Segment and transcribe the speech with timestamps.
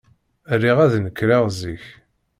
[0.61, 1.85] Riɣ ad nekreɣ zik.